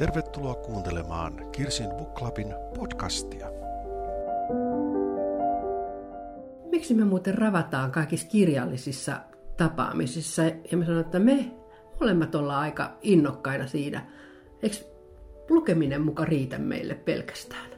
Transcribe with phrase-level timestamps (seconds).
[0.00, 3.46] Tervetuloa kuuntelemaan Kirsin Book Clubin podcastia.
[6.70, 9.20] Miksi me muuten ravataan kaikissa kirjallisissa
[9.56, 10.42] tapaamisissa?
[10.70, 11.50] Ja me sanon, että me
[12.00, 14.06] molemmat ollaan aika innokkaina siinä.
[14.62, 14.76] Eikö
[15.50, 17.70] lukeminen muka riitä meille pelkästään?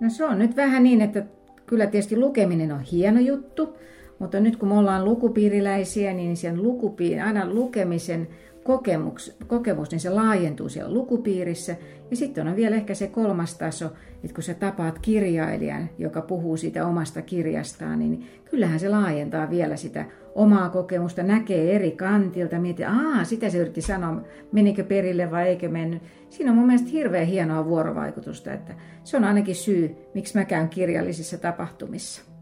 [0.00, 1.24] No se on nyt vähän niin, että
[1.66, 3.76] kyllä tietysti lukeminen on hieno juttu,
[4.18, 8.28] mutta nyt kun me ollaan lukupiiriläisiä, niin sen lukupiiri, aina lukemisen
[8.66, 11.76] kokemus, kokemus, niin se laajentuu siellä lukupiirissä.
[12.10, 13.86] Ja sitten on vielä ehkä se kolmas taso,
[14.24, 19.76] että kun sä tapaat kirjailijan, joka puhuu siitä omasta kirjastaan, niin kyllähän se laajentaa vielä
[19.76, 24.20] sitä omaa kokemusta, näkee eri kantilta, miettii, aa, sitä se yritti sanoa,
[24.52, 26.02] menikö perille vai eikö mennyt.
[26.30, 28.74] Siinä on mun mielestä hirveän hienoa vuorovaikutusta, että
[29.04, 32.35] se on ainakin syy, miksi mä käyn kirjallisissa tapahtumissa.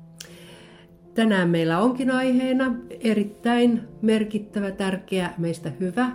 [1.15, 6.13] Tänään meillä onkin aiheena erittäin merkittävä, tärkeä, meistä hyvä,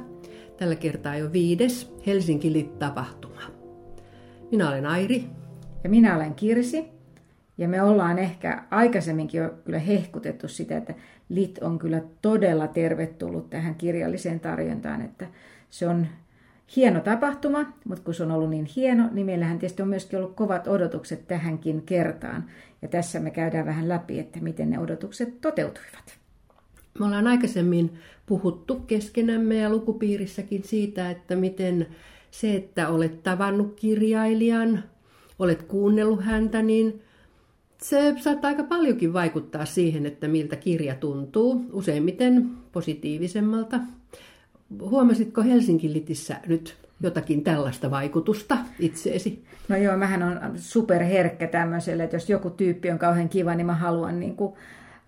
[0.58, 3.42] tällä kertaa jo viides Helsinki Lit-tapahtuma.
[4.52, 5.24] Minä olen Airi.
[5.84, 6.86] Ja minä olen Kirsi.
[7.58, 10.94] Ja me ollaan ehkä aikaisemminkin jo kyllä hehkutettu sitä, että
[11.30, 15.28] Lit on kyllä todella tervetullut tähän kirjalliseen tarjontaan, että
[15.70, 16.08] se on
[16.76, 20.36] hieno tapahtuma, mutta kun se on ollut niin hieno, niin meillähän tietysti on myöskin ollut
[20.36, 22.46] kovat odotukset tähänkin kertaan.
[22.82, 26.20] Ja tässä me käydään vähän läpi, että miten ne odotukset toteutuivat.
[27.00, 27.94] Me ollaan aikaisemmin
[28.26, 31.88] puhuttu keskenämme ja lukupiirissäkin siitä, että miten
[32.32, 34.84] se, että olet tavannut kirjailijan,
[35.40, 37.02] olet kuunnellut häntä, niin
[37.82, 43.80] se saattaa aika paljonkin vaikuttaa siihen, että miltä kirja tuntuu, useimmiten positiivisemmalta.
[44.82, 49.44] Huomasitko Helsingin litissä nyt jotakin tällaista vaikutusta itseesi?
[49.68, 53.76] No joo, mähän on superherkkä tämmöiselle, että jos joku tyyppi on kauhean kiva, niin mä
[53.76, 54.54] haluan niin kuin,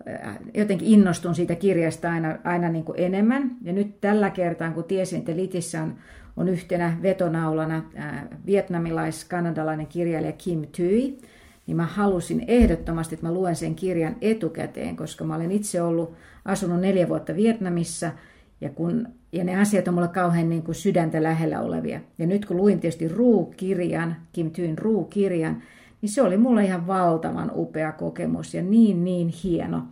[0.08, 3.56] äh, jotenkin innostun siitä kirjasta aina, aina niin kuin enemmän.
[3.62, 5.94] Ja nyt tällä kertaa, kun tiesin, että Litissä on,
[6.36, 11.18] on yhtenä vetonaulana äh, vietnamilais-kanadalainen kirjailija Kim Thuy,
[11.66, 16.14] niin mä halusin ehdottomasti, että mä luen sen kirjan etukäteen, koska mä olen itse ollut
[16.44, 18.10] asunut neljä vuotta Vietnamissa–
[18.62, 22.00] ja, kun, ja ne asiat on mulle kauhean niin kuin sydäntä lähellä olevia.
[22.18, 25.62] Ja nyt kun luin tietysti Ruu-kirjan, Kim Thyn Ruu-kirjan,
[26.02, 29.82] niin se oli mulle ihan valtavan upea kokemus ja niin niin hieno,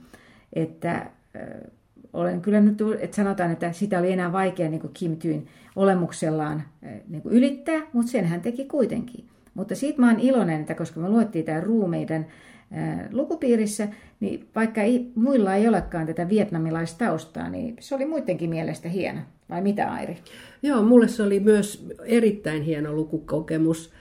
[0.53, 1.11] että äh,
[2.13, 5.47] olen kyllä nyt, että sanotaan, että sitä oli enää vaikea niin kuin Kim Thyn
[5.77, 9.25] olemuksellaan äh, niin kuin ylittää, mutta sen hän teki kuitenkin.
[9.55, 12.27] Mutta siitä mä oon iloinen, että koska me luettiin tämä Ruu meidän
[13.13, 13.89] lukupiirissä,
[14.21, 19.21] niin vaikka ei, muilla ei olekaan tätä vietnamilaistaustaa, niin se oli muidenkin mielestä hieno.
[19.51, 20.17] Vai mitä Airi?
[20.63, 23.93] Joo, mulle se oli myös erittäin hieno lukukokemus.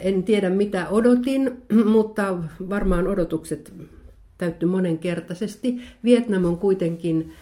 [0.00, 1.62] En tiedä mitä odotin,
[1.94, 2.38] mutta
[2.68, 3.72] varmaan odotukset
[4.38, 5.80] täytty monenkertaisesti.
[6.04, 7.32] Vietnam on kuitenkin,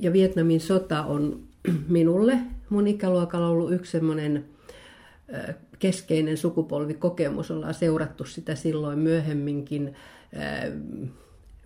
[0.00, 1.40] ja Vietnamin sota on
[1.88, 2.38] minulle
[2.70, 4.44] mun ikäluokalla ollut yksi semmoinen
[5.80, 7.50] keskeinen sukupolvikokemus.
[7.50, 9.94] Ollaan seurattu sitä silloin myöhemminkin,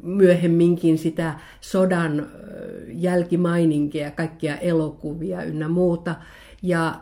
[0.03, 2.27] myöhemminkin sitä sodan
[2.89, 6.15] jälkimaininkia, kaikkia elokuvia ynnä muuta.
[6.63, 7.01] Ja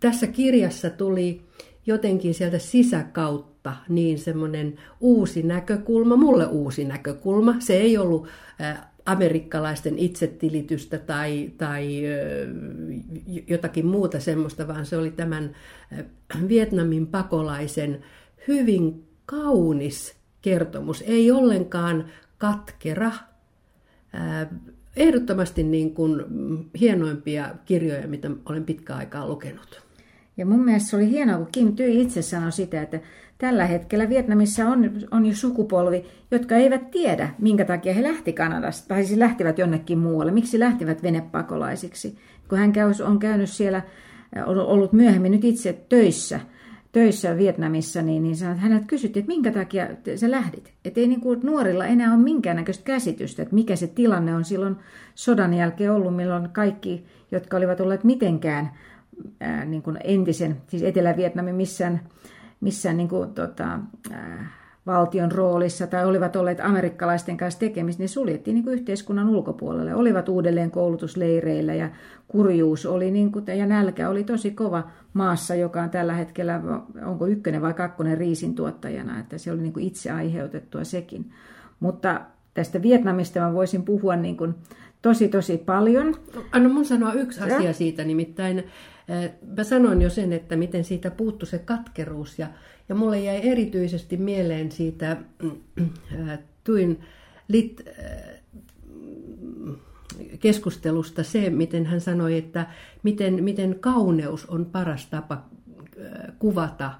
[0.00, 1.42] tässä kirjassa tuli
[1.86, 7.54] jotenkin sieltä sisäkautta niin semmoinen uusi näkökulma, mulle uusi näkökulma.
[7.58, 8.28] Se ei ollut
[9.08, 12.02] amerikkalaisten itsetilitystä tai, tai
[13.46, 15.54] jotakin muuta semmoista, vaan se oli tämän
[16.48, 18.02] Vietnamin pakolaisen
[18.48, 21.04] hyvin kaunis kertomus.
[21.06, 22.04] Ei ollenkaan
[22.38, 23.12] katkera,
[24.96, 26.24] ehdottomasti niin kuin
[26.80, 29.87] hienoimpia kirjoja, mitä olen pitkään aikaa lukenut.
[30.38, 33.00] Ja mun mielestä se oli hienoa, kun Kim Ty itse sanoi sitä, että
[33.38, 38.88] tällä hetkellä Vietnamissa on, on jo sukupolvi, jotka eivät tiedä, minkä takia he lähti Kanadasta,
[38.88, 42.18] tai siis lähtivät jonnekin muualle, miksi lähtivät venepakolaisiksi.
[42.48, 42.72] Kun hän
[43.04, 43.82] on käynyt siellä,
[44.46, 46.40] on ollut myöhemmin nyt itse töissä,
[46.92, 50.72] töissä Vietnamissa, niin, niin sanoi, että häneltä kysyttiin, että minkä takia sä lähdit.
[50.84, 54.76] Että ei niin kuin nuorilla enää ole minkäännäköistä käsitystä, että mikä se tilanne on silloin
[55.14, 58.70] sodan jälkeen ollut, milloin kaikki, jotka olivat olleet mitenkään
[59.40, 62.00] ää, niin kuin entisen, siis Etelä-Vietnamin missään,
[62.60, 63.78] missään niin kuin, tota,
[64.12, 64.50] ää,
[64.88, 69.94] valtion roolissa tai olivat olleet amerikkalaisten kanssa tekemisissä, niin suljettiin niin kuin yhteiskunnan ulkopuolelle.
[69.94, 71.90] Olivat uudelleen koulutusleireillä ja
[72.28, 76.60] kurjuus oli niin kuin, ja nälkä oli tosi kova maassa, joka on tällä hetkellä,
[77.06, 81.30] onko ykkönen vai kakkonen riisin tuottajana, että se oli niin kuin itse aiheutettua sekin.
[81.80, 82.20] Mutta
[82.54, 84.54] tästä Vietnamista mä voisin puhua niin kuin
[85.02, 86.14] tosi tosi paljon.
[86.52, 87.72] Anna mun sanoa yksi asia ja?
[87.72, 88.64] siitä, nimittäin
[89.56, 92.46] Mä sanoin jo sen, että miten siitä puuttu se katkeruus ja,
[92.88, 97.00] ja mulle jäi erityisesti mieleen siitä äh, tuin
[97.48, 98.38] lit, äh,
[100.40, 102.66] keskustelusta se, miten hän sanoi, että
[103.02, 105.44] miten, miten kauneus on paras tapa
[106.38, 106.90] kuvata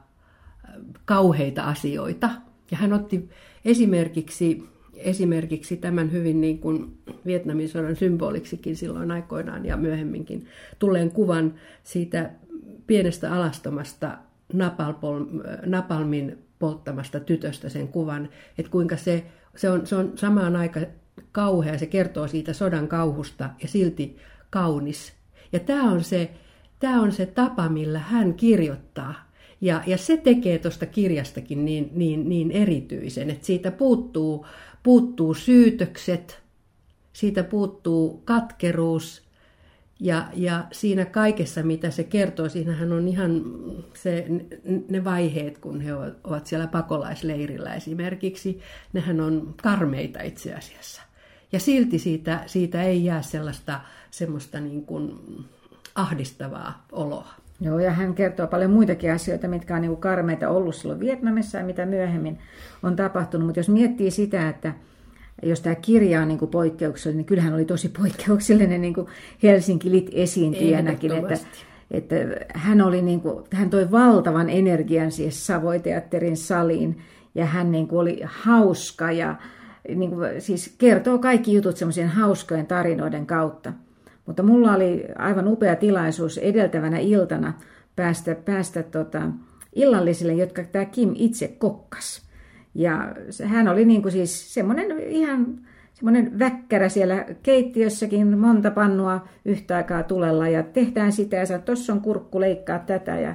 [1.05, 2.31] kauheita asioita.
[2.71, 3.29] Ja hän otti
[3.65, 4.69] esimerkiksi,
[4.99, 10.47] esimerkiksi tämän hyvin niin kuin Vietnamin sodan symboliksikin silloin aikoinaan ja myöhemminkin
[10.79, 12.31] tulleen kuvan siitä
[12.87, 14.19] pienestä alastomasta
[15.67, 18.29] napalmin polttamasta tytöstä sen kuvan,
[18.59, 19.25] että kuinka se,
[19.57, 20.87] se, on, se on samaan aikaan
[21.33, 24.17] kauhea, se kertoo siitä sodan kauhusta ja silti
[24.51, 25.13] kaunis.
[25.53, 26.31] Ja tämä on se,
[26.79, 29.15] tämä on se tapa, millä hän kirjoittaa.
[29.61, 34.47] Ja, ja se tekee tuosta kirjastakin niin, niin, niin erityisen, että siitä puuttuu,
[34.83, 36.43] puuttuu syytökset,
[37.13, 39.29] siitä puuttuu katkeruus,
[40.01, 43.43] ja, ja siinä kaikessa, mitä se kertoo, siinähän on ihan
[43.95, 44.27] se,
[44.89, 45.95] ne vaiheet, kun he
[46.25, 48.61] ovat siellä pakolaisleirillä esimerkiksi,
[48.93, 51.03] nehän on karmeita itse asiassa.
[51.53, 53.81] Ja silti siitä, siitä ei jää sellaista
[54.11, 55.19] semmoista niin kuin
[55.95, 57.35] ahdistavaa oloa.
[57.61, 61.59] Joo, ja hän kertoo paljon muitakin asioita, mitkä on niin kuin karmeita ollut silloin Vietnamissa
[61.59, 62.39] ja mitä myöhemmin
[62.83, 63.47] on tapahtunut.
[63.47, 64.73] Mutta jos miettii sitä, että
[65.43, 69.07] jos tämä kirja on niin kuin poikkeuksellinen, niin kyllähän oli tosi poikkeuksellinen niin kuin
[69.43, 71.39] Helsinki Lit esiintyjänäkin, että,
[71.91, 72.15] että
[72.55, 76.99] hän, oli niin kuin, hän toi valtavan energian siihen Savoiteatterin saliin
[77.35, 79.37] ja hän niin kuin oli hauska ja
[79.95, 83.73] niin kuin, siis kertoo kaikki jutut semmoisien hauskojen tarinoiden kautta.
[84.29, 87.53] Mutta mulla oli aivan upea tilaisuus edeltävänä iltana
[87.97, 89.23] päästä, päästä tota,
[89.75, 92.23] illallisille, jotka tämä Kim itse kokkas.
[92.75, 93.15] Ja
[93.45, 95.59] hän oli niin kuin siis semmoinen ihan
[95.95, 102.01] semmoinen väkkärä siellä keittiössäkin, monta pannua yhtä aikaa tulella ja tehdään sitä ja tuossa on
[102.01, 103.35] kurkku, leikkaa tätä ja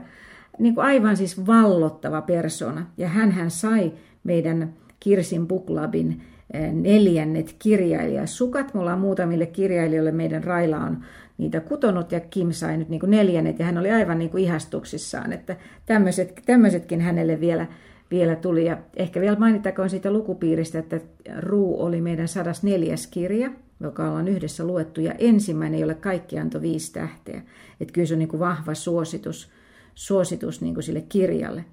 [0.59, 2.85] niin kuin aivan siis vallottava persona.
[2.97, 3.93] Ja hän sai
[4.23, 6.21] meidän Kirsin Buklabin
[6.71, 8.73] neljännet kirjailijasukat.
[8.73, 10.97] Mulla on muutamille kirjailijoille, meidän Raila on
[11.37, 14.43] niitä kutonut ja Kim sai nyt niin kuin neljännet ja hän oli aivan niin kuin
[14.43, 15.55] ihastuksissaan, että
[15.85, 17.67] tämmöiset, tämmöisetkin hänelle vielä
[18.13, 18.65] vielä tuli.
[18.65, 20.99] Ja ehkä vielä mainittakoon siitä lukupiiristä, että
[21.39, 22.95] Ruu oli meidän 104.
[23.11, 27.41] kirja, joka ollaan yhdessä luettu, ja ensimmäinen, jolle kaikki antoi viisi tähteä.
[27.81, 29.51] Että kyllä se on niin kuin vahva suositus,
[29.95, 31.65] suositus niin kuin sille kirjalle.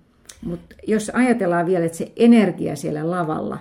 [0.44, 3.58] Mutta jos ajatellaan vielä, että se energia siellä lavalla,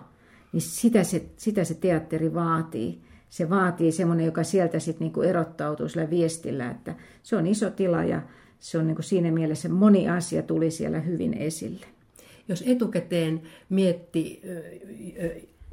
[0.51, 3.01] niin sitä se, sitä se teatteri vaatii.
[3.29, 8.03] Se vaatii semmoinen, joka sieltä sitten niinku erottautuu sillä viestillä, että se on iso tila
[8.03, 8.21] ja
[8.59, 11.85] se on niinku siinä mielessä moni asia tuli siellä hyvin esille
[12.49, 14.41] jos etukäteen mietti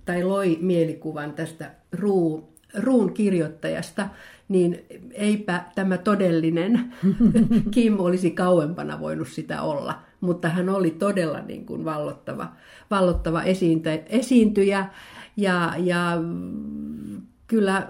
[0.05, 2.53] tai loi mielikuvan tästä ruu,
[2.83, 4.09] ruun kirjoittajasta,
[4.49, 6.85] niin eipä tämä todellinen
[7.75, 10.03] Kim olisi kauempana voinut sitä olla.
[10.21, 12.53] Mutta hän oli todella niin kuin vallottava,
[12.91, 13.43] vallottava
[14.09, 14.89] esiintyjä
[15.37, 16.19] ja, ja
[17.47, 17.89] kyllä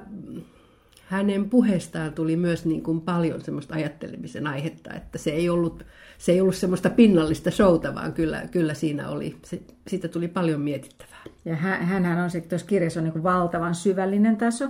[1.07, 5.87] hänen puheestaan tuli myös niin kuin paljon semmoista ajattelemisen aihetta, että se ei ollut,
[6.19, 10.61] se ei ollut semmoista pinnallista showta, vaan kyllä, kyllä siinä oli, se, siitä tuli paljon
[10.61, 11.23] mietittävää.
[11.45, 14.69] Ja hän, on se, tuossa kirjassa on niin kuin valtavan syvällinen taso,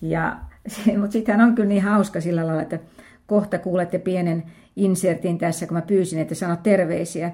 [0.00, 0.36] ja,
[1.00, 2.78] mutta sitten hän on kyllä niin hauska sillä lailla, että
[3.26, 4.44] kohta kuulette pienen
[4.78, 7.32] insertin tässä, kun mä pyysin, että sanot terveisiä,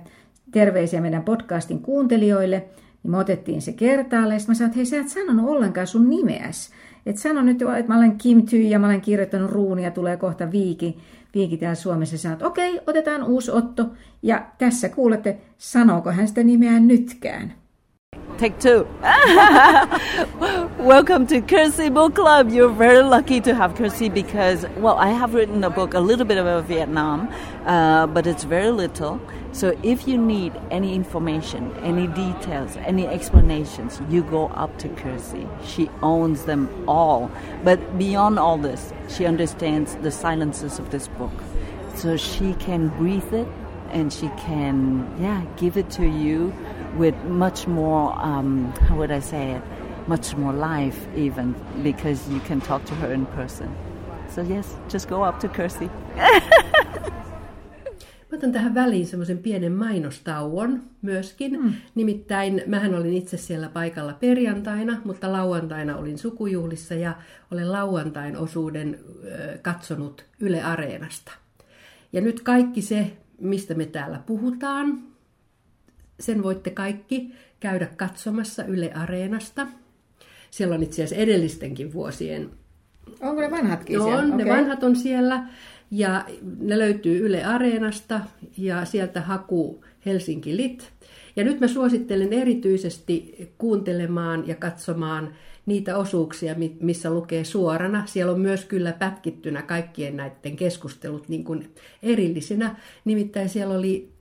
[0.52, 2.64] terveisiä meidän podcastin kuuntelijoille,
[3.02, 6.10] niin me otettiin se kertaalle, sitten mä sanoin, että hei sä et sanonut ollenkaan sun
[6.10, 6.70] nimeäsi.
[7.06, 10.50] Et sano nyt, että mä olen Kim Ty ja mä olen kirjoittanut ruunia, tulee kohta
[10.50, 10.98] Viiki,
[11.34, 13.86] Viiki täällä Suomessa sanoo, että okei, otetaan uusi Otto.
[14.22, 17.63] Ja tässä kuulette, sanooko hän sitä nimeä nytkään.
[18.38, 18.84] Take two.
[20.78, 22.50] Welcome to Kersey Book Club.
[22.50, 26.24] You're very lucky to have Kersey because, well, I have written a book a little
[26.24, 27.32] bit about Vietnam,
[27.64, 29.20] uh, but it's very little.
[29.52, 35.46] So if you need any information, any details, any explanations, you go up to Kersey.
[35.64, 37.30] She owns them all.
[37.62, 41.32] But beyond all this, she understands the silences of this book.
[41.94, 43.46] So she can breathe it
[43.90, 46.52] and she can, yeah, give it to you
[46.98, 49.62] with much more, um, how would I say it,
[50.06, 53.68] much more life even because you can talk to her in person.
[54.28, 55.90] So yes, just go up to Kirsty.
[58.34, 61.60] Mä otan tähän väliin semmoisen pienen mainostauon myöskin.
[61.62, 61.72] Mm.
[61.94, 67.14] Nimittäin mähän olin itse siellä paikalla perjantaina, mutta lauantaina olin sukujuhlissa ja
[67.50, 68.98] olen lauantain osuuden
[69.62, 71.32] katsonut Yle Areenasta.
[72.12, 75.02] Ja nyt kaikki se, mistä me täällä puhutaan,
[76.20, 79.66] sen voitte kaikki käydä katsomassa Yle Areenasta.
[80.50, 82.50] Siellä on itse asiassa edellistenkin vuosien...
[83.20, 84.22] Onko ne vanhatkin no, siellä?
[84.22, 84.44] On, okay.
[84.44, 85.48] ne vanhat on siellä.
[85.90, 86.24] Ja
[86.58, 88.20] ne löytyy Yle Areenasta
[88.56, 90.92] ja sieltä haku Helsinki Lit.
[91.36, 95.34] Ja nyt mä suosittelen erityisesti kuuntelemaan ja katsomaan
[95.66, 98.06] niitä osuuksia, missä lukee suorana.
[98.06, 101.70] Siellä on myös kyllä pätkittynä kaikkien näiden keskustelut niin kuin
[102.02, 102.76] erillisinä.
[103.04, 104.13] Nimittäin siellä oli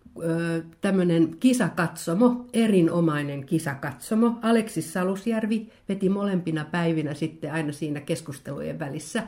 [0.82, 4.40] tämmöinen kisakatsomo, erinomainen kisakatsomo.
[4.42, 9.24] Aleksis Salusjärvi veti molempina päivinä sitten aina siinä keskustelujen välissä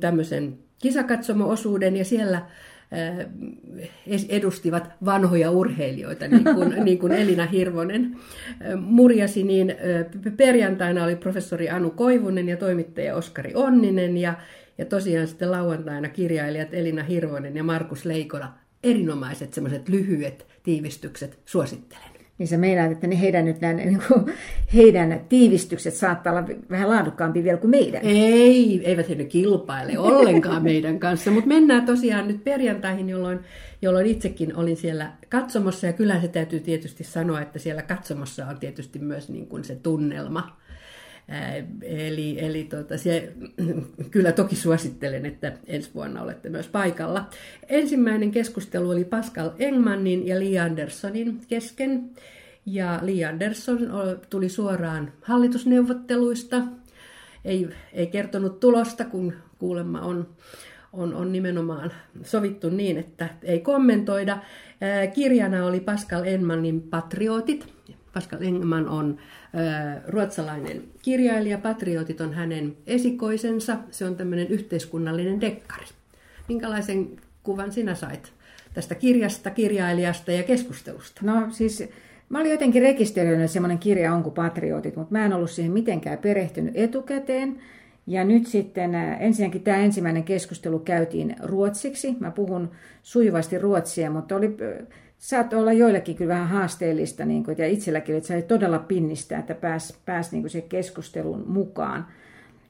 [0.00, 2.42] tämmöisen kisakatsomo-osuuden ja siellä
[4.28, 8.16] edustivat vanhoja urheilijoita, niin kuin, niin kuin Elina Hirvonen
[8.80, 9.74] murjasi, niin
[10.36, 14.34] perjantaina oli professori Anu Koivunen ja toimittaja Oskari Onninen ja,
[14.78, 18.61] ja tosiaan sitten lauantaina kirjailijat Elina Hirvonen ja Markus Leikola.
[18.82, 22.12] Erinomaiset semmoiset lyhyet tiivistykset suosittelen.
[22.38, 24.24] Niin sä meinaat, että ne heidän, nyt nämä, niin kuin,
[24.74, 28.00] heidän tiivistykset saattaa olla vähän laadukkaampi vielä kuin meidän.
[28.04, 33.40] Ei, eivät he nyt kilpaile ollenkaan meidän kanssa, mutta mennään tosiaan nyt perjantaihin, jolloin,
[33.82, 38.58] jolloin itsekin olin siellä katsomossa, ja kyllä se täytyy tietysti sanoa, että siellä katsomossa on
[38.58, 40.56] tietysti myös niin kuin se tunnelma,
[41.82, 43.32] Eli, eli tota, se,
[44.10, 47.28] kyllä toki suosittelen, että ensi vuonna olette myös paikalla.
[47.68, 52.10] Ensimmäinen keskustelu oli Pascal Engmanin ja Li Anderssonin kesken.
[52.66, 53.78] Ja Li Andersson
[54.30, 56.62] tuli suoraan hallitusneuvotteluista.
[57.44, 60.28] Ei, ei kertonut tulosta, kun kuulemma on,
[60.92, 64.38] on, on nimenomaan sovittu niin, että ei kommentoida.
[65.14, 67.72] Kirjana oli Pascal Engmanin Patriotit.
[68.14, 69.18] Pascal Engman on
[70.08, 71.58] ruotsalainen kirjailija.
[71.58, 73.76] Patriotit on hänen esikoisensa.
[73.90, 75.86] Se on tämmöinen yhteiskunnallinen dekkari.
[76.48, 77.08] Minkälaisen
[77.42, 78.32] kuvan sinä sait
[78.74, 81.20] tästä kirjasta, kirjailijasta ja keskustelusta?
[81.24, 81.84] No siis
[82.28, 86.18] mä olin jotenkin rekisteröinyt semmoinen kirja on kuin Patriotit, mutta mä en ollut siihen mitenkään
[86.18, 87.58] perehtynyt etukäteen.
[88.06, 92.16] Ja nyt sitten ensinnäkin tämä ensimmäinen keskustelu käytiin ruotsiksi.
[92.20, 92.70] Mä puhun
[93.02, 94.56] sujuvasti ruotsia, mutta oli
[95.22, 99.54] saattoi olla joillekin kyllä vähän haasteellista, niin kuin, ja itselläkin, että sai todella pinnistää, että
[99.54, 102.06] pääsi pääs niin se keskustelun mukaan.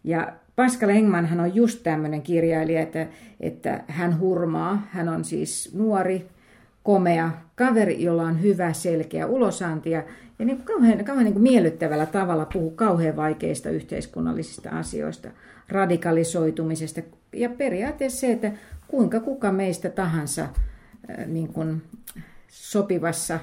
[0.04, 3.06] Ja Pascal Engman hän on just tämmöinen kirjailija, että,
[3.40, 4.87] että hän hurmaa.
[4.90, 6.26] Hän on siis nuori,
[6.82, 10.02] komea kaveri, jolla on hyvä, selkeä ulosanti ja,
[10.38, 15.28] ja niin kuin kauhean, kauhean niin kuin miellyttävällä tavalla puhuu kauhean vaikeista yhteiskunnallisista asioista,
[15.68, 17.00] radikalisoitumisesta
[17.32, 18.52] ja periaatteessa se, että
[18.88, 20.49] kuinka kuka meistä tahansa
[21.26, 21.82] niin kuin
[22.52, 23.40] sopivassa,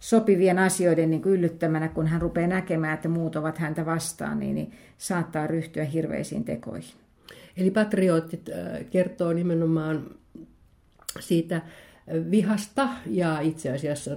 [0.00, 4.54] sopivien asioiden niin kuin yllyttämänä, kun hän rupeaa näkemään, että muut ovat häntä vastaan, niin,
[4.54, 6.94] niin saattaa ryhtyä hirveisiin tekoihin.
[7.56, 10.10] Eli patrioottit äh, kertoo nimenomaan
[11.20, 11.62] siitä äh,
[12.30, 14.16] vihasta ja itse asiassa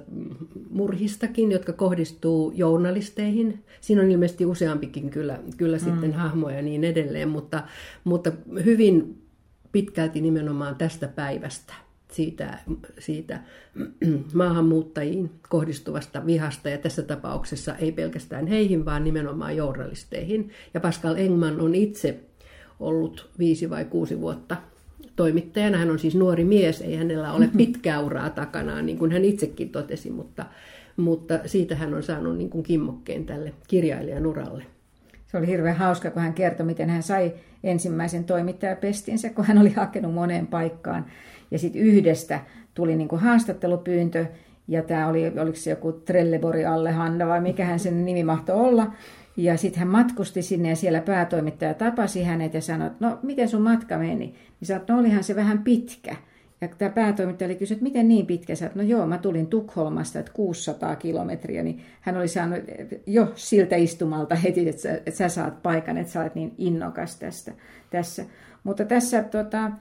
[0.69, 3.63] murhistakin, jotka kohdistuu journalisteihin.
[3.81, 5.83] Siinä on ilmeisesti useampikin kyllä, kyllä mm.
[5.83, 7.63] sitten hahmoja ja niin edelleen, mutta,
[8.03, 8.31] mutta
[8.65, 9.21] hyvin
[9.71, 11.73] pitkälti nimenomaan tästä päivästä
[12.13, 12.58] siitä,
[13.00, 13.39] siitä
[14.34, 20.50] maahanmuuttajiin kohdistuvasta vihasta, ja tässä tapauksessa ei pelkästään heihin, vaan nimenomaan journalisteihin.
[20.74, 22.20] Ja Pascal Engman on itse
[22.79, 24.58] ollut viisi vai kuusi vuotta
[25.15, 25.77] toimittajana.
[25.77, 27.58] Hän on siis nuori mies, ei hänellä ole mm-hmm.
[27.58, 30.46] pitkää uraa takanaan, niin kuin hän itsekin totesi, mutta,
[30.98, 34.65] mutta siitä hän on saanut niin kuin kimmokkeen tälle kirjailijan uralle.
[35.27, 39.70] Se oli hirveän hauska, kun hän kertoi, miten hän sai ensimmäisen toimittajapestinsä, kun hän oli
[39.70, 41.05] hakenut moneen paikkaan.
[41.53, 42.39] Ja sitten yhdestä
[42.74, 44.25] tuli niin kuin haastattelupyyntö,
[44.67, 48.91] ja tämä oli, oliko se joku Trellebori Allehanda vai mikä hän sen nimi mahtoi olla.
[49.38, 53.50] Ja sitten hän matkusti sinne ja siellä päätoimittaja tapasi hänet ja sanoi, että no miten
[53.50, 54.15] sun matka meni?
[54.15, 56.15] Niin sanoi, no olihan se vähän pitkä.
[56.62, 58.55] Ja tämä päätoimittaja oli kysynyt, että miten niin pitkä?
[58.55, 62.60] Sä, no joo, mä tulin Tukholmasta, että 600 kilometriä, niin hän oli saanut
[63.07, 67.19] jo siltä istumalta heti, että sä, että sä saat paikan, että sä olet niin innokas
[67.19, 67.51] tästä,
[67.89, 68.25] tässä.
[68.63, 69.72] Mutta tässä tota,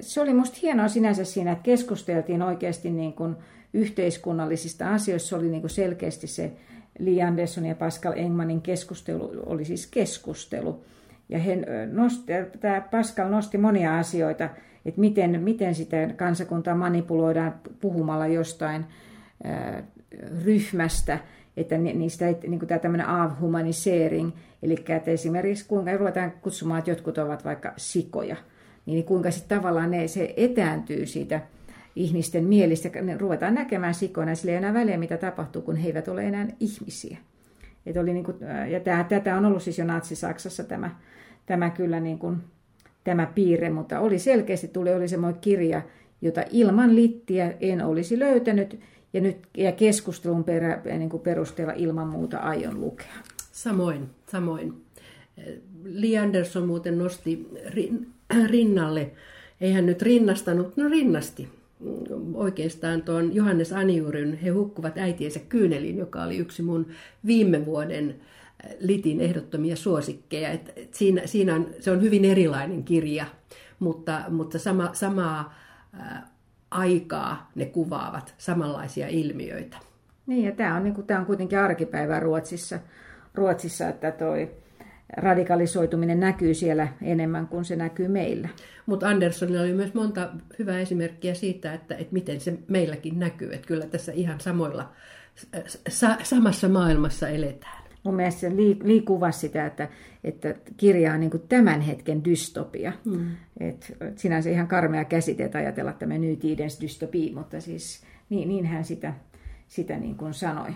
[0.00, 3.36] se oli musta hienoa sinänsä siinä, että keskusteltiin oikeasti niin kuin
[3.74, 5.28] yhteiskunnallisista asioista.
[5.28, 6.52] Se oli niin kuin selkeästi se
[6.98, 10.84] Lee Anderson ja Pascal Engmanin keskustelu, oli siis keskustelu.
[11.28, 11.58] Ja he
[11.92, 14.48] nosti, tämä Pascal nosti monia asioita,
[14.84, 18.84] että miten, miten sitä kansakuntaa manipuloidaan puhumalla jostain
[20.44, 21.18] ryhmästä,
[21.56, 24.30] että niistä ei, niin kuin tämä tämmöinen avhumanisering,
[24.62, 28.36] eli että esimerkiksi kuinka ruvetaan kutsumaan, että jotkut ovat vaikka sikoja,
[28.86, 31.40] niin kuinka sitten tavallaan ne, se etääntyy siitä
[31.96, 36.08] ihmisten mielistä, ne ruvetaan näkemään sikoina, sillä ei enää väliä, mitä tapahtuu, kun he eivät
[36.08, 37.18] ole enää ihmisiä.
[37.86, 38.36] Et oli niin kuin,
[38.70, 40.90] ja tämä, tätä on ollut siis jo Natsi-Saksassa tämä,
[41.46, 42.36] tämä kyllä niin kuin,
[43.04, 45.82] tämä piirre, mutta oli selkeästi tuli oli semmoinen kirja,
[46.22, 48.80] jota ilman littiä en olisi löytänyt,
[49.16, 53.14] ja nyt ja keskustelun perä, niin kuin perusteella ilman muuta aion lukea.
[53.52, 54.84] Samoin, samoin.
[55.84, 57.48] Li Anderson muuten nosti
[58.50, 59.10] rinnalle,
[59.60, 61.48] ei hän nyt rinnastanut, no rinnasti
[62.34, 66.86] oikeastaan tuon Johannes Aniuryn He hukkuvat äitiensä kyyneliin, joka oli yksi mun
[67.26, 68.20] viime vuoden
[68.80, 70.50] Litin ehdottomia suosikkeja.
[70.50, 73.26] Et, et siinä, siinä on, se on hyvin erilainen kirja,
[73.78, 75.54] mutta, mutta sama, samaa
[75.92, 76.35] ää,
[76.70, 79.76] aikaa ne kuvaavat samanlaisia ilmiöitä.
[80.26, 82.78] Niin, ja tämä on, niin kuin, tämä on kuitenkin arkipäivä Ruotsissa,
[83.34, 84.50] Ruotsissa että toi
[85.16, 88.48] radikalisoituminen näkyy siellä enemmän kuin se näkyy meillä.
[88.86, 93.54] Mutta Anderssonilla oli myös monta hyvää esimerkkiä siitä, että, että miten se meilläkin näkyy.
[93.54, 94.92] Että kyllä tässä ihan samoilla,
[95.88, 97.85] sa, samassa maailmassa eletään.
[98.06, 99.88] Mun mielestä se lii, kuvasi sitä, että,
[100.24, 102.92] että kirja on niin kuin tämän hetken dystopia.
[103.04, 103.30] Mm.
[103.60, 108.66] Et sinänsä ihan karmea käsite, että ajatella tämä New Tidens dystopi, mutta siis niin, niin
[108.66, 109.14] hän sitä,
[109.68, 110.70] sitä niin kuin sanoi.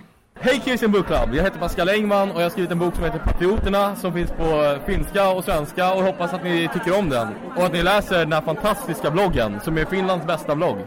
[0.44, 1.34] Hej Kirsten Book Club!
[1.34, 4.30] Jag heter Pascal Engman och jag har skrivit en bok som heter Patrioterna som finns
[4.30, 7.28] på eh, finska och svenska och hoppas att ni tycker om den.
[7.56, 10.78] Och att ni läser den här fantastiska bloggen som är Finlands bästa blogg.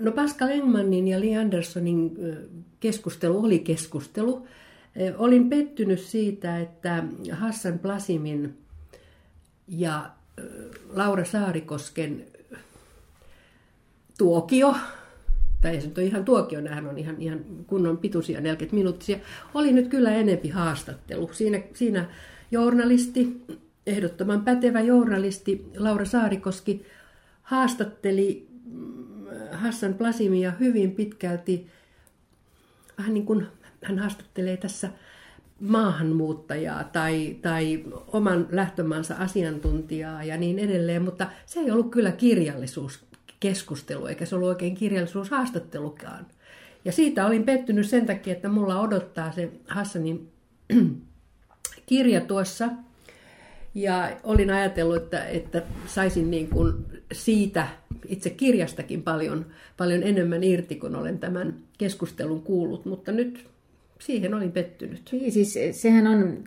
[0.00, 2.16] No Pascal Engmanin ja Lee Andersonin
[2.80, 4.46] keskustelu oli keskustelu.
[5.18, 8.58] Olin pettynyt siitä, että Hassan Plasimin
[9.68, 10.10] ja
[10.88, 12.26] Laura Saarikosken
[14.18, 14.74] tuokio
[15.60, 19.18] tai se nyt on ihan tuokio, nämähän on ihan, ihan kunnon pituisia 40 minuuttisia,
[19.54, 21.30] oli nyt kyllä enempi haastattelu.
[21.32, 22.08] Siinä, siinä
[22.50, 23.42] journalisti,
[23.86, 26.86] ehdottoman pätevä journalisti Laura Saarikoski
[27.42, 31.66] haastatteli mm, Hassan Plasimia hyvin pitkälti,
[32.98, 33.46] vähän niin kuin
[33.82, 34.90] hän haastattelee tässä
[35.60, 43.04] maahanmuuttajaa tai, tai oman lähtömaansa asiantuntijaa ja niin edelleen, mutta se ei ollut kyllä kirjallisuus
[43.40, 46.26] keskustelu, eikä se ollut oikein kirjallisuushaastattelukaan.
[46.84, 50.28] Ja siitä olin pettynyt sen takia, että mulla odottaa se Hassanin
[51.86, 52.68] kirja tuossa.
[53.74, 56.74] Ja olin ajatellut, että, että saisin niin kuin
[57.12, 57.68] siitä
[58.08, 59.46] itse kirjastakin paljon,
[59.76, 62.84] paljon enemmän irti, kun olen tämän keskustelun kuullut.
[62.84, 63.46] Mutta nyt
[64.00, 65.08] siihen olin pettynyt.
[65.12, 66.44] Niin, siis sehän on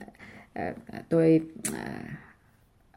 [0.60, 0.76] äh,
[1.10, 2.18] toi äh,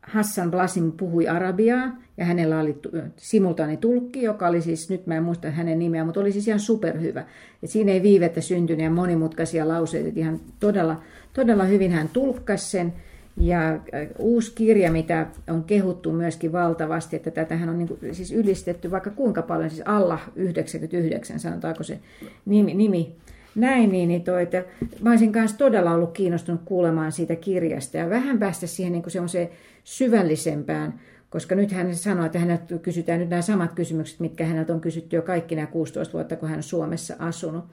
[0.02, 2.78] Hassan Blasim puhui arabiaa ja hänellä oli
[3.16, 7.24] simultaanitulkki, joka oli siis, nyt mä en muista hänen nimeä, mutta oli siis ihan superhyvä.
[7.62, 11.02] Et siinä ei viivettä syntynyt ja monimutkaisia lauseita, että ihan todella,
[11.33, 12.92] todella hyvin hän tulkkasi sen.
[13.40, 13.81] Ja äh,
[14.18, 19.11] uusi kirja, mitä on kehuttu myöskin valtavasti, että tätähän on niin kuin, siis ylistetty vaikka
[19.11, 21.98] kuinka paljon, siis alla 99 sanotaanko se
[22.46, 23.16] nimi, nimi
[23.57, 24.64] näin, niin, niin toi, että
[25.01, 29.49] mä olisin kanssa todella ollut kiinnostunut kuulemaan siitä kirjasta ja vähän päästä siihen niin semmoiseen
[29.85, 34.81] syvällisempään, koska nyt hän sanoi, että häneltä kysytään nyt nämä samat kysymykset, mitkä häneltä on
[34.81, 37.64] kysytty jo kaikki nämä 16 vuotta, kun hän on Suomessa asunut.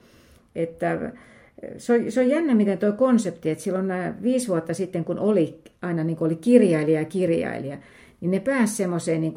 [0.54, 1.12] Että
[1.78, 5.18] se on, se on jännä, miten tuo konsepti, että silloin nämä viisi vuotta sitten, kun
[5.18, 7.78] oli aina niin kuin oli kirjailija ja kirjailija,
[8.20, 9.34] niin ne pääsi semmoiseen niin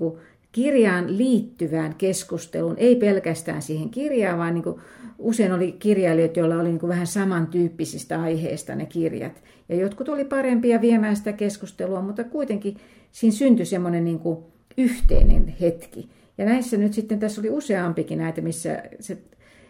[0.58, 4.82] kirjaan liittyvään keskusteluun, ei pelkästään siihen kirjaan, vaan niin kuin
[5.20, 9.44] usein oli kirjailijoita, joilla oli niin kuin vähän samantyyppisistä aiheista ne kirjat.
[9.70, 12.78] Ja jotkut oli parempia viemään sitä keskustelua, mutta kuitenkin
[13.12, 14.38] siinä syntyi semmoinen niin kuin
[14.78, 16.10] yhteinen hetki.
[16.38, 19.18] Ja näissä nyt sitten, tässä oli useampikin näitä, missä se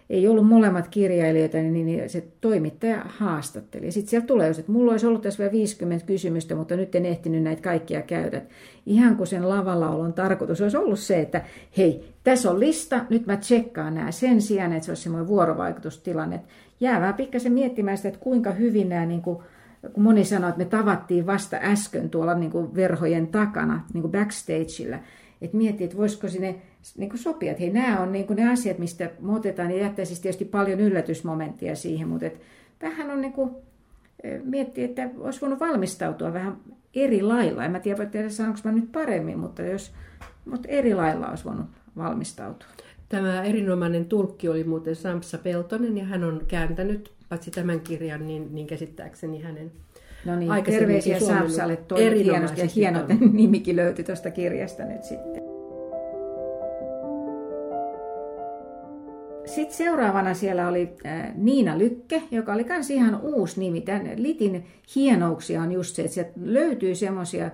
[0.09, 3.91] ei ollut molemmat kirjailijoita, niin, niin se toimittaja haastatteli.
[3.91, 7.43] Sitten sieltä tulee, että mulla olisi ollut tässä vielä 50 kysymystä, mutta nyt en ehtinyt
[7.43, 8.41] näitä kaikkia käydä.
[8.85, 11.41] Ihan kuin sen lavalla olon tarkoitus olisi ollut se, että
[11.77, 16.41] hei, tässä on lista, nyt mä tsekkaan nämä sen sijaan, että se olisi semmoinen vuorovaikutustilanne.
[16.79, 19.37] Jää vähän pikkasen miettimään sitä, että kuinka hyvin nämä, niin kuin,
[19.93, 24.11] kun moni sanoo, että me tavattiin vasta äsken tuolla niin kuin verhojen takana, niin kuin
[24.11, 24.97] backstageilla,
[25.41, 26.55] että miettii, että voisiko sinne
[26.97, 29.77] niin kuin sopia, että hei, nämä on niin kuin ne asiat, mistä me otetaan, ja
[29.77, 32.39] jättäisi siis tietysti paljon yllätysmomenttia siihen, mutta että
[32.81, 33.51] vähän on niin kuin,
[34.43, 36.57] miettiä, että olisi voinut valmistautua vähän
[36.95, 37.65] eri lailla.
[37.65, 39.91] En mä tiedä, että sanonko mä nyt paremmin, mutta, jos,
[40.45, 41.65] mutta eri lailla olisi voinut
[41.97, 42.69] valmistautua.
[43.09, 48.55] Tämä erinomainen tulkki oli muuten Samsa Peltonen ja hän on kääntänyt paitsi tämän kirjan, niin,
[48.55, 49.71] niin käsittääkseni hänen
[50.25, 52.99] No niin, terveisiä Samsalle, toi hienosti ja hieno
[53.31, 55.46] nimikin löytyi tuosta kirjasta nyt sitten.
[59.57, 63.81] Sitten seuraavana siellä oli äh, Niina Lykke, joka oli myös ihan uusi nimi.
[63.81, 64.65] Tämän Litin
[64.95, 67.51] hienouksia on just se, että sieltä löytyy semmoisia,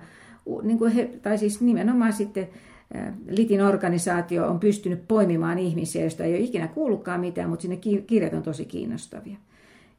[0.62, 0.78] niin
[1.22, 2.48] tai siis nimenomaan sitten
[2.96, 7.76] äh, Litin organisaatio on pystynyt poimimaan ihmisiä, joista ei ole ikinä kuullutkaan mitään, mutta sinne
[8.06, 9.36] kirjat on tosi kiinnostavia.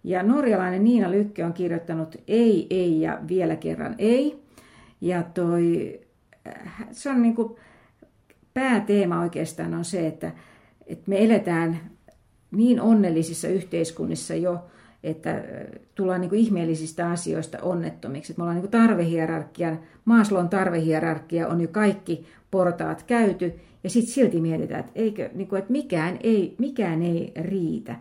[0.04, 4.44] Ja norjalainen Niina Lykke on kirjoittanut Ei, ei ja vielä kerran ei.
[5.02, 6.00] Ja toi,
[6.48, 7.56] äh, se on niin kuin,
[8.54, 10.32] pääteema oikeastaan on se, että,
[10.88, 11.94] että me eletään
[12.56, 14.65] niin onnellisissa yhteiskunnissa jo,
[15.04, 15.44] että
[15.96, 18.32] tullaan niin kuin ihmeellisistä asioista onnettomiksi.
[18.34, 24.13] Että me ollaan niin kuin tarvehierarkian, Maaslon tarvehierarkia on jo kaikki portaat käyty, ja sitten
[24.13, 27.96] silti mietitään, että, eikö, niin kuin, että mikään, ei, mikään ei riitä.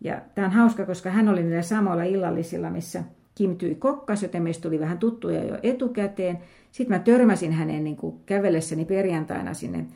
[0.00, 3.04] Ja tämä on hauska, koska hän oli niillä samoilla illallisilla, missä
[3.34, 6.38] Kim Tyi kokkas, joten meistä tuli vähän tuttuja jo etukäteen.
[6.72, 9.86] Sitten mä törmäsin hänen niin kuin kävellessäni perjantaina sinne,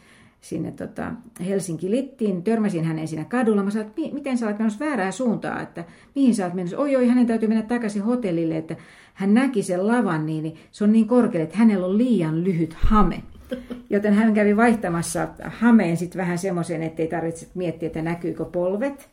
[0.43, 1.13] sinne tota
[1.47, 2.43] Helsinki Littiin.
[2.43, 3.63] Törmäsin hänen siinä kadulla.
[3.63, 6.79] Mä sanoin, että miten sä olet menossa väärää suuntaa, että mihin sä olet menossa.
[6.79, 8.77] Oi, oi, hänen täytyy mennä takaisin hotellille, että
[9.15, 12.75] hän näki sen lavan, niin, niin se on niin korkealle, että hänellä on liian lyhyt
[12.75, 13.23] hame.
[13.91, 19.09] Joten hän kävi vaihtamassa hameen sitten vähän semmoisen, ettei tarvitse miettiä, että näkyykö polvet.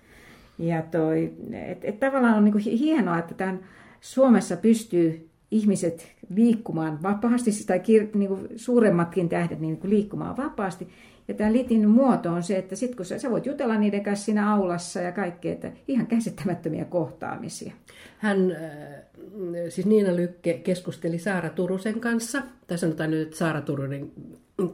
[0.60, 3.60] Ja toi, et, et tavallaan on niinku hienoa, että tämän
[4.02, 10.38] Suomessa pystyy ihmiset liikkumaan vapaasti, siis tai kir, niin kuin suuremmatkin tähdet niin kuin liikkumaan
[10.38, 10.88] vapaasti.
[11.30, 14.26] Ja tämä litin muoto on se, että sit kun sä, sä voit jutella niiden kanssa
[14.26, 17.74] siinä aulassa ja kaikkea, että ihan käsittämättömiä kohtaamisia.
[18.18, 18.58] Hän, äh,
[19.70, 24.12] siis Niina Lykke keskusteli Saara Turusen kanssa, tai sanotaan nyt, että Saara Turunen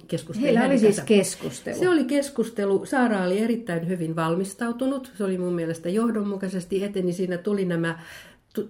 [0.08, 1.80] keskusteli Heillä oli siis keskustelu.
[1.80, 2.86] Se oli keskustelu.
[2.86, 5.12] Saara oli erittäin hyvin valmistautunut.
[5.18, 7.14] Se oli mun mielestä johdonmukaisesti eteni.
[7.14, 8.00] Siinä tuli nämä,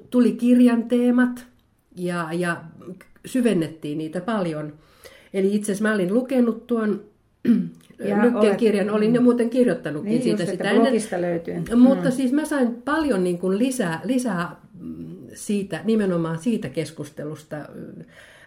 [0.10, 1.48] tuli kirjan teemat
[1.96, 2.64] ja, ja
[3.26, 4.74] syvennettiin niitä paljon.
[5.34, 7.15] Eli itse asiassa mä olin lukenut tuon
[8.00, 11.22] Lykken kirjan, olin ne muuten kirjoittanutkin niin siitä just, sitä ennen.
[11.22, 11.56] löytyy.
[11.76, 12.12] Mutta mm.
[12.12, 17.58] siis mä sain paljon niin kuin lisää, lisää mm, siitä, nimenomaan siitä keskustelusta.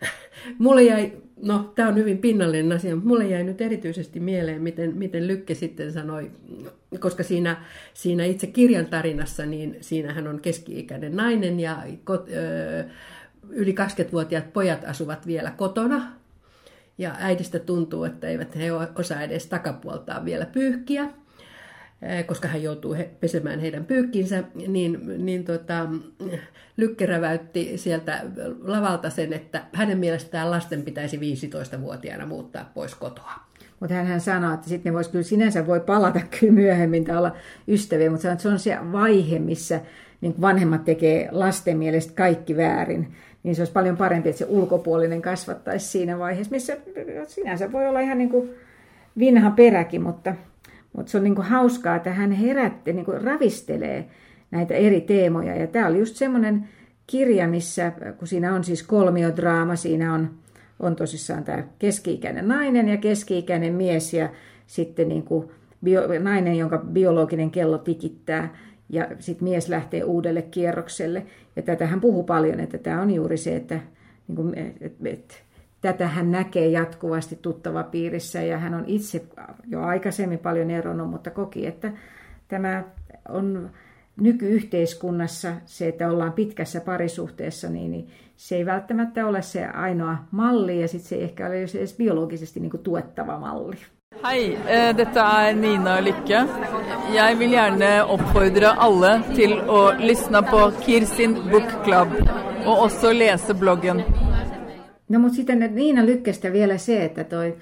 [0.59, 4.97] Mulle jäi, no tämä on hyvin pinnallinen asia, mutta mulle jäi nyt erityisesti mieleen, miten,
[4.97, 6.31] miten Lykke sitten sanoi,
[7.01, 7.57] koska siinä,
[7.95, 12.85] siinä itse kirjan tarinassa, niin siinähän on keski-ikäinen nainen ja kot, ö,
[13.51, 16.18] yli 20-vuotiaat pojat asuvat vielä kotona,
[16.99, 21.11] ja äidistä tuntuu, että eivät he osaa edes takapuoltaan vielä pyyhkiä,
[22.27, 25.89] koska hän joutuu pesemään heidän pyykkinsä, niin, niin tota,
[26.77, 28.25] Lykke räväytti sieltä
[28.63, 33.33] lavalta sen, että hänen mielestään lasten pitäisi 15-vuotiaana muuttaa pois kotoa.
[33.81, 37.37] Mutta hän sanoi, että sitten ne voisi kyllä sinänsä voi palata kyllä myöhemmin tai olla
[37.69, 39.81] ystäviä, mutta se on se vaihe, missä
[40.21, 45.23] niin vanhemmat tekee lasten mielestä kaikki väärin niin se olisi paljon parempi, että se ulkopuolinen
[45.23, 46.77] kasvattaisi siinä vaiheessa, missä
[47.27, 48.51] sinänsä voi olla ihan niin kuin
[49.19, 50.35] vinha peräkin, mutta,
[50.93, 54.09] mutta se on niin kuin hauskaa, että hän herätti, niin kuin ravistelee
[54.51, 55.57] näitä eri teemoja.
[55.57, 56.69] Ja tämä oli just semmoinen
[57.07, 60.31] kirja, missä, kun siinä on siis kolmiodraama, siinä on,
[60.81, 64.29] on tosissaan tämä keski-ikäinen nainen ja keski-ikäinen mies ja
[64.67, 65.51] sitten niin kuin
[65.85, 68.57] bio, nainen, jonka biologinen kello tikittää
[68.89, 71.27] ja sitten mies lähtee uudelle kierrokselle.
[71.57, 73.81] Ja tätä hän puhuu paljon, että tämä on juuri se, että
[74.29, 75.45] niin kuin, et, et,
[75.81, 79.25] tätä hän näkee jatkuvasti tuttava piirissä ja hän on itse
[79.67, 81.93] jo aikaisemmin paljon eronnut, mutta koki, että
[82.49, 82.85] tämä
[83.29, 83.71] on
[84.21, 90.81] nykyyhteiskunnassa se, että ollaan pitkässä parisuhteessa, niin, niin se ei välttämättä ole se ainoa malli
[90.81, 93.77] ja sitten se ei ehkä ole edes biologisesti niin kuin tuettava malli.
[94.27, 96.41] Hei, eh, dette er Nina Lykke.
[97.15, 102.17] Jeg vil gjerne oppfordre alle til å lyssna på Kirsin Book Club
[102.67, 104.03] og også lese bloggen.
[105.09, 107.57] No mutta sitten Niina Lykkestä vielä se, että toi,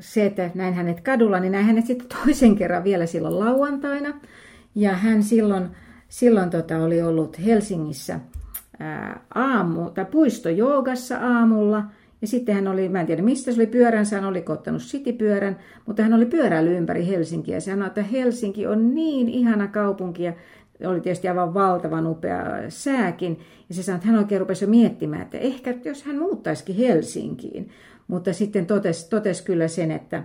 [0.00, 4.20] se, että näin hänet kadulla, niin näin hänet sitten toisen kerran vielä silloin lauantaina.
[4.74, 5.68] Ja hän silloin,
[6.08, 8.20] silloin tota, oli ollut Helsingissä
[8.78, 11.84] ää, aamu, tai puistojoogassa aamulla–
[12.22, 15.56] ja sitten hän oli, mä en tiedä mistä se oli pyöränsä, hän oli ottanut sitipyörän,
[15.86, 17.56] mutta hän oli pyöräily ympäri Helsinkiä.
[17.56, 20.32] Ja sanoi, että Helsinki on niin ihana kaupunki ja
[20.86, 23.38] oli tietysti aivan valtavan upea sääkin.
[23.68, 27.68] Ja se sanoi, että hän oikein rupesi jo miettimään, että ehkä jos hän muuttaisikin Helsinkiin.
[28.08, 30.22] Mutta sitten totesi, totesi kyllä sen, että,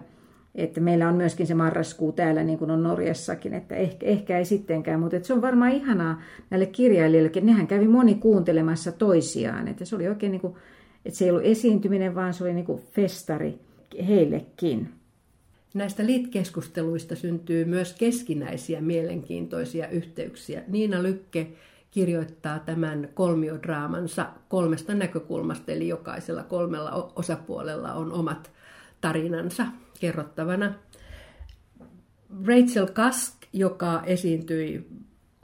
[0.55, 4.45] että meillä on myöskin se marraskuu täällä, niin kuin on Norjassakin, että ehkä, ehkä ei
[4.45, 9.85] sittenkään, mutta se on varmaan ihanaa näille kirjailijoille, että nehän kävi moni kuuntelemassa toisiaan, että
[9.85, 10.55] se oli oikein niin kuin
[11.05, 13.59] että se ei ollut esiintyminen, vaan se oli niin kuin festari
[14.07, 14.89] heillekin.
[15.73, 20.63] Näistä liitkeskusteluista syntyy myös keskinäisiä mielenkiintoisia yhteyksiä.
[20.67, 21.47] Niina Lykke
[21.91, 28.51] kirjoittaa tämän kolmiodraamansa kolmesta näkökulmasta, eli jokaisella kolmella osapuolella on omat
[29.01, 29.65] tarinansa
[29.99, 30.73] kerrottavana.
[32.45, 34.87] Rachel Kask, joka esiintyi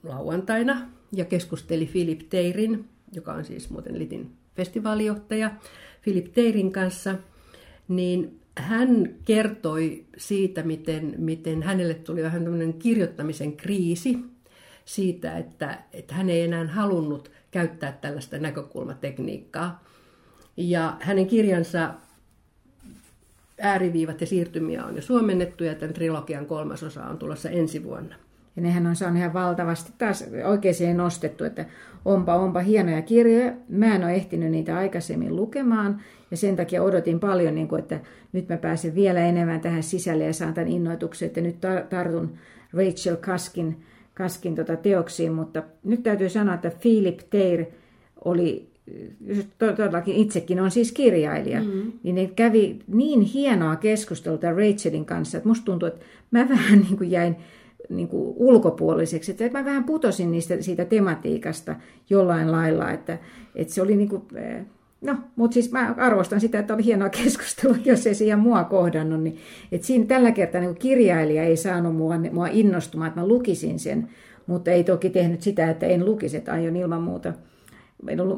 [0.03, 5.51] lauantaina ja keskusteli Philip Teirin, joka on siis muuten Litin festivaalijohtaja
[6.03, 7.15] Philip Teirin kanssa,
[7.87, 14.17] niin hän kertoi siitä, miten, miten hänelle tuli vähän tämmöinen kirjoittamisen kriisi
[14.85, 19.83] siitä, että, että hän ei enää halunnut käyttää tällaista näkökulmatekniikkaa.
[20.57, 21.93] Ja hänen kirjansa
[23.59, 28.15] ääriviivat ja siirtymiä on jo suomennettu ja tämän trilogian kolmas osa on tulossa ensi vuonna.
[28.55, 31.65] Ja nehän on saanut ihan valtavasti taas oikein nostettu, että
[32.05, 33.53] onpa onpa hienoja kirjoja.
[33.69, 37.99] Mä en ole ehtinyt niitä aikaisemmin lukemaan ja sen takia odotin paljon, niin kuin, että
[38.33, 41.55] nyt mä pääsen vielä enemmän tähän sisälle ja saan tämän innoituksen, että nyt
[41.89, 42.33] tartun
[42.73, 43.83] Rachel Kaskin,
[44.13, 47.65] Kaskin tota teoksiin, mutta nyt täytyy sanoa, että Philip Teir
[48.25, 48.71] oli
[49.57, 51.91] todellakin itsekin on siis kirjailija, mm.
[52.03, 56.97] niin ne kävi niin hienoa keskustelua Rachelin kanssa, että musta tuntuu, että mä vähän niin
[56.97, 57.35] kuin jäin
[57.89, 61.75] niin kuin ulkopuoliseksi, että mä vähän putosin niistä, siitä tematiikasta
[62.09, 63.17] jollain lailla, että,
[63.55, 64.65] että se oli niin kuin, eh,
[65.01, 68.63] No, mutta siis mä arvostan sitä, että oli hienoa keskustelua, jos ei se ihan mua
[68.63, 69.23] kohdannut.
[69.23, 69.37] Niin,
[69.71, 74.09] että siinä tällä kertaa niin kirjailija ei saanut mua, mua innostumaan, että mä lukisin sen,
[74.47, 77.33] mutta ei toki tehnyt sitä, että en lukisi, että aion ilman muuta,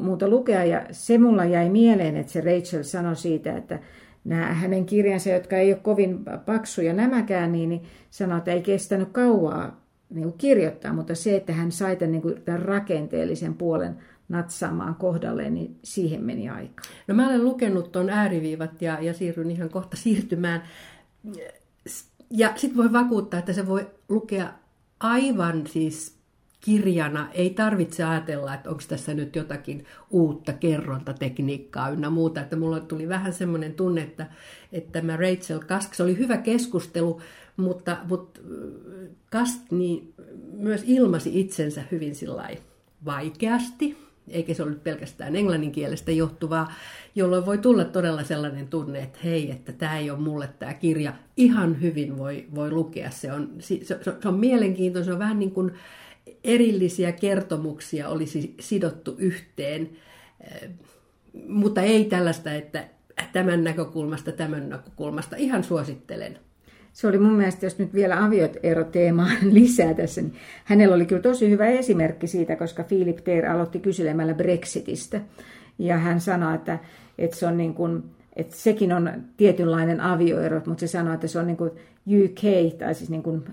[0.00, 0.64] muuta lukea.
[0.64, 3.78] Ja se mulla jäi mieleen, että se Rachel sanoi siitä, että
[4.24, 9.08] nämä hänen kirjansa, jotka ei ole kovin paksuja nämäkään, niin, niin sanoi, että ei kestänyt
[9.12, 13.96] kauaa niin kuin kirjoittaa, mutta se, että hän sai tämän, niin kuin, tämän rakenteellisen puolen
[14.28, 16.82] natsaamaan kohdalleen, niin siihen meni aika.
[17.08, 20.62] No mä olen lukenut tuon ääriviivat ja, ja siirryn ihan kohta siirtymään.
[22.30, 24.52] Ja sitten voi vakuuttaa, että se voi lukea
[25.00, 26.18] aivan siis
[26.64, 27.28] kirjana.
[27.32, 32.40] Ei tarvitse ajatella, että onko tässä nyt jotakin uutta kerrontatekniikkaa ynnä muuta.
[32.40, 34.26] Että mulla tuli vähän semmoinen tunne, että,
[34.72, 37.20] että tämä Rachel Kask, se oli hyvä keskustelu,
[37.56, 38.40] mutta, mutta
[39.30, 40.14] Kask niin
[40.52, 42.14] myös ilmasi itsensä hyvin
[43.04, 46.72] vaikeasti eikä se ollut pelkästään englanninkielestä johtuvaa,
[47.14, 51.12] jolloin voi tulla todella sellainen tunne, että hei, että tämä ei ole mulle tämä kirja.
[51.36, 53.10] Ihan hyvin voi, voi lukea.
[53.10, 53.80] Se on, se,
[54.20, 55.72] se on mielenkiintoinen, se on vähän niin kuin
[56.44, 59.90] erillisiä kertomuksia olisi sidottu yhteen,
[60.40, 60.70] eh,
[61.48, 62.84] mutta ei tällaista, että
[63.32, 65.36] tämän näkökulmasta, tämän näkökulmasta.
[65.36, 66.38] Ihan suosittelen
[66.94, 70.34] se oli mun mielestä, jos nyt vielä avioeroteemaa lisää tässä, niin
[70.64, 75.20] hänellä oli kyllä tosi hyvä esimerkki siitä, koska Philip Teer aloitti kyselemällä Brexitistä.
[75.78, 76.78] Ja hän sanoi, että,
[77.18, 78.02] että se on niin kuin,
[78.36, 81.70] että sekin on tietynlainen avioero, mutta se sanoi, että se on niin kuin
[82.06, 83.44] UK, tai siis niin kuin,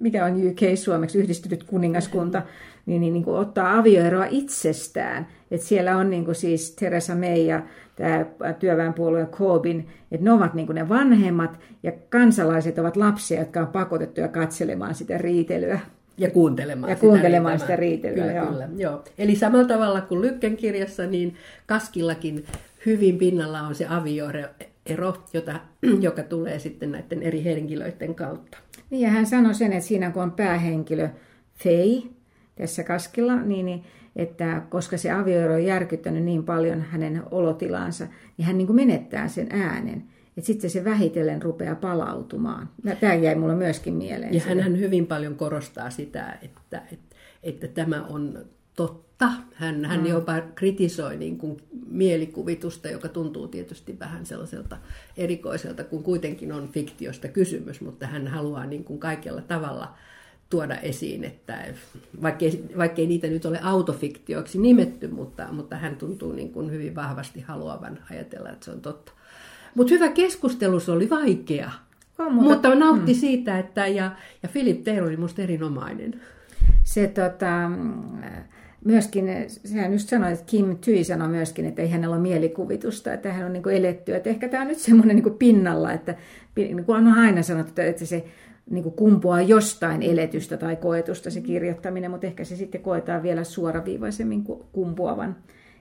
[0.00, 2.42] mikä on UK suomeksi, yhdistynyt kuningaskunta,
[2.86, 5.26] niin, niin, niin kuin ottaa avioeroa itsestään.
[5.50, 7.62] Että siellä on niin kuin siis Theresa May ja
[7.96, 13.60] tämä työväenpuolue Corbyn, että ne ovat niin kuin ne vanhemmat ja kansalaiset ovat lapsia, jotka
[13.60, 15.80] on pakotettuja katselemaan sitä riitelyä.
[16.18, 18.24] Ja kuuntelemaan, ja kuuntelemaan sitä, riitelyä.
[18.24, 18.46] Kyllä, joo.
[18.46, 19.04] Kyllä, joo.
[19.18, 21.34] Eli samalla tavalla kuin Lykken kirjassa, niin
[21.66, 22.44] Kaskillakin
[22.86, 24.42] hyvin pinnalla on se avioero,
[25.32, 25.60] jota,
[26.00, 28.58] joka tulee sitten näiden eri henkilöiden kautta.
[28.90, 31.08] Niin ja hän sanoi sen, että siinä kun on päähenkilö
[31.54, 32.10] Fei
[32.56, 33.84] tässä Kaskilla, niin, niin
[34.16, 39.28] että koska se avioero on järkyttänyt niin paljon hänen olotilaansa, niin hän niin kuin menettää
[39.28, 40.04] sen äänen.
[40.36, 42.68] Että sitten se vähitellen rupeaa palautumaan.
[43.00, 44.34] Tämä jäi mulle myöskin mieleen.
[44.34, 48.38] Ja hän hyvin paljon korostaa sitä, että, että, että tämä on
[48.76, 49.32] totta.
[49.54, 50.06] Hän, hän mm.
[50.06, 54.76] jopa kritisoi niin kuin mielikuvitusta, joka tuntuu tietysti vähän sellaiselta
[55.16, 59.94] erikoiselta, kun kuitenkin on fiktiosta kysymys, mutta hän haluaa niin kuin kaikella tavalla
[60.50, 61.64] tuoda esiin, että
[62.22, 67.40] vaikkei, vaikkei niitä nyt ole autofiktioiksi nimetty, mutta, mutta hän tuntuu niin kuin hyvin vahvasti
[67.40, 69.12] haluavan ajatella, että se on totta.
[69.74, 71.70] Mutta hyvä keskustelu, se oli vaikea.
[72.18, 73.20] On, mutta, mutta nautti hmm.
[73.20, 74.10] siitä, että ja,
[74.42, 76.20] ja Philip Taylor oli musta erinomainen.
[76.84, 77.70] Se tota,
[78.86, 83.32] myöskin, sehän just sanoi, että Kim Tyi sanoi myöskin, että ei hänellä ole mielikuvitusta, että
[83.32, 84.14] hän on niin eletty.
[84.14, 86.14] Että ehkä tämä on nyt semmoinen niin pinnalla, että
[86.56, 88.24] niin kuin on aina sanottu, että se
[88.70, 93.44] niin kuin kumpuaa jostain eletystä tai koetusta se kirjoittaminen, mutta ehkä se sitten koetaan vielä
[93.44, 95.36] suoraviivaisemmin kumpuavan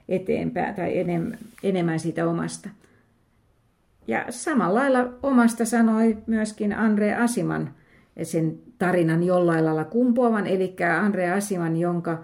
[0.10, 1.32] eteenpäin tai enem,
[1.64, 2.70] enemmän siitä omasta.
[4.08, 7.70] Ja samalla lailla omasta sanoi myöskin Andre Asiman
[8.24, 12.24] sen tarinan jollain lailla kumpuavan, eli Andre Asiman, jonka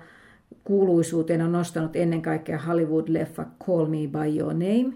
[0.63, 4.93] kuuluisuuteen on nostanut ennen kaikkea Hollywood-leffa Call Me By Your Name,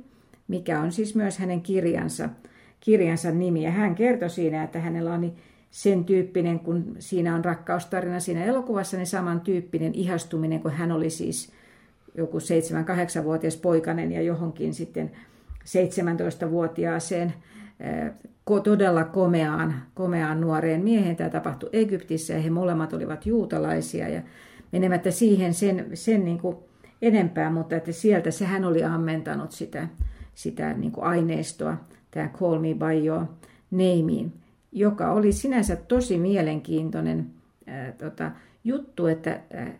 [0.47, 2.30] mikä on siis myös hänen kirjansa,
[2.80, 3.63] kirjansa nimi.
[3.63, 5.34] Ja hän kertoi siinä, että hänellä on
[5.71, 11.51] sen tyyppinen, kun siinä on rakkaustarina siinä elokuvassa, niin samantyyppinen ihastuminen, kun hän oli siis
[12.17, 15.12] joku 7-8-vuotias poikainen ja johonkin sitten
[15.65, 17.34] 17-vuotiaaseen
[18.63, 21.15] todella komeaan, komeaan nuoreen miehen.
[21.15, 24.21] Tämä tapahtui Egyptissä ja he molemmat olivat juutalaisia ja
[24.76, 26.58] menemättä siihen sen, sen niin kuin
[27.02, 29.88] enempää, mutta että sieltä sehän oli ammentanut sitä,
[30.34, 31.78] sitä niin kuin aineistoa,
[32.12, 33.26] tämä Call Me By Your
[33.72, 34.34] Nameen
[34.76, 37.32] joka oli sinänsä tosi mielenkiintoinen
[37.68, 38.32] ää, tota,
[38.64, 39.80] juttu, että ää,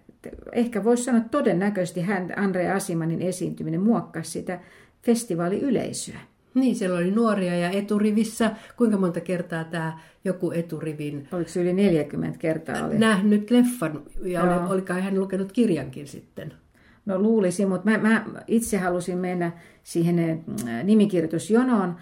[0.52, 4.60] ehkä voisi sanoa että todennäköisesti hän, Andre Asimanin esiintyminen muokkasi sitä
[5.02, 6.20] festivaaliyleisöä.
[6.56, 8.52] Niin, siellä oli nuoria ja eturivissä.
[8.78, 11.28] Kuinka monta kertaa tämä joku eturivin...
[11.32, 12.86] Oliko se yli 40 kertaa?
[12.86, 12.98] Oli?
[12.98, 16.54] Nähnyt leffan ja oli, olikaan hän lukenut kirjankin sitten.
[17.06, 19.52] No luulisin, mutta mä, mä itse halusin mennä
[19.84, 20.44] siihen
[20.84, 21.96] nimikirjoitusjonoon,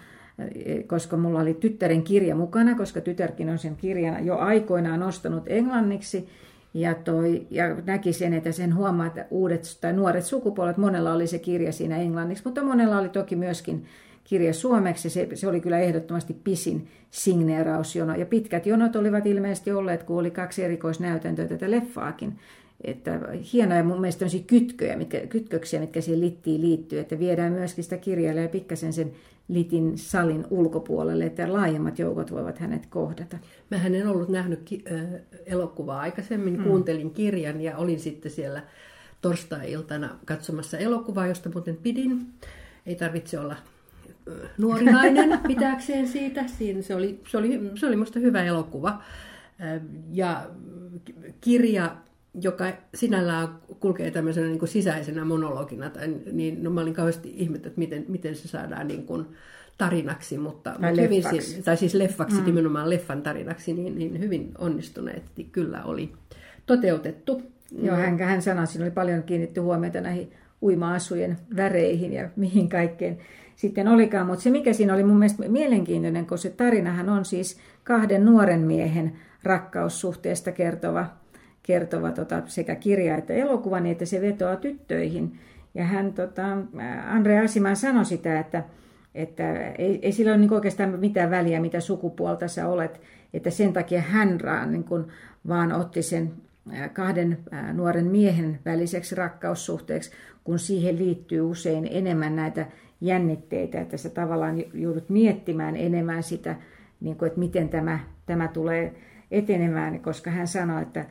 [0.86, 6.28] koska mulla oli tyttären kirja mukana, koska tytärkin on sen kirjan jo aikoinaan nostanut englanniksi.
[6.74, 11.26] Ja, toi, ja näki sen, että sen huomaa, että uudet tai nuoret sukupolvet, monella oli
[11.26, 13.84] se kirja siinä englanniksi, mutta monella oli toki myöskin
[14.24, 15.10] kirja suomeksi.
[15.10, 18.14] Se, se oli kyllä ehdottomasti pisin signeerausjono.
[18.14, 22.38] Ja pitkät jonot olivat ilmeisesti olleet, kun oli kaksi erikoisnäytäntöä tätä leffaakin.
[22.84, 23.20] Että
[23.52, 28.48] hienoja mun mielestä kytköjä, mitkä, kytköksiä, mitkä siihen littiin liittyy, että viedään myöskin sitä kirjailijaa
[28.48, 29.12] pikkasen sen
[29.48, 33.38] litin salin ulkopuolelle, että laajemmat joukot voivat hänet kohdata.
[33.70, 36.64] Mähän en ollut nähnyt ki- äh, elokuvaa aikaisemmin, mm.
[36.64, 38.62] kuuntelin kirjan ja olin sitten siellä
[39.20, 42.26] torstai-iltana katsomassa elokuvaa, josta muuten pidin.
[42.86, 43.56] Ei tarvitse olla
[44.58, 46.46] nuori nainen pitääkseen siitä.
[46.46, 49.02] Siinä se, oli, se, oli, se oli minusta hyvä elokuva.
[50.12, 50.46] Ja
[51.40, 51.96] kirja,
[52.40, 53.48] joka sinällään
[53.80, 58.04] kulkee tämmöisenä niin kuin sisäisenä monologina, tai, niin no, mä olin kauheasti ihmettä, että miten,
[58.08, 59.26] miten se saadaan niin kuin
[59.78, 61.22] tarinaksi, mutta, tai, hyvin,
[61.64, 62.44] tai siis leffaksi, mm.
[62.44, 66.12] nimenomaan leffan tarinaksi, niin, niin hyvin onnistuneesti kyllä oli
[66.66, 67.42] toteutettu.
[67.82, 70.32] Joo, hän, hän sanoi, siinä oli paljon kiinnitty huomiota näihin
[70.62, 73.18] uima-asujen väreihin ja mihin kaikkeen
[73.56, 74.26] sitten olikaan.
[74.26, 78.60] Mutta se, mikä siinä oli mun mielestä mielenkiintoinen, kun se tarinahan on siis kahden nuoren
[78.60, 79.12] miehen
[79.42, 81.06] rakkaussuhteesta kertova,
[81.62, 85.38] kertova tota, sekä kirja että elokuva, niin että se vetoaa tyttöihin.
[85.74, 86.42] Ja hän, tota,
[87.06, 88.64] Andre Asiman sanoi sitä, että,
[89.14, 93.00] että ei, ei sillä ole niin oikeastaan mitään väliä, mitä sukupuolta sä olet,
[93.34, 95.08] että sen takia hän niin kun,
[95.48, 96.32] vaan otti sen
[96.92, 97.38] kahden
[97.72, 100.10] nuoren miehen väliseksi rakkaussuhteeksi,
[100.44, 102.66] kun siihen liittyy usein enemmän näitä
[103.04, 106.56] jännitteitä, että sä tavallaan joudut miettimään enemmän sitä,
[107.00, 108.94] niin kuin, että miten tämä, tämä tulee
[109.30, 111.04] etenemään, koska hän sanoi, että,